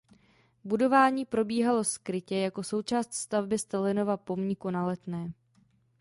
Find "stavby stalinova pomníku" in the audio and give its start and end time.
3.13-4.69